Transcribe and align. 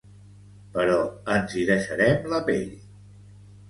Però 0.77 0.95
ens 1.35 1.55
hi 1.61 1.69
deixarem 1.71 2.29
la 2.35 2.45
pell. 2.53 2.77